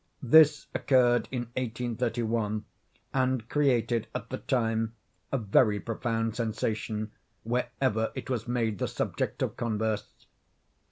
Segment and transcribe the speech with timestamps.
[0.23, 2.65] This occurred in 1831,
[3.13, 4.95] and created, at the time,
[5.31, 7.11] a very profound sensation
[7.43, 10.25] wherever it was made the subject of converse.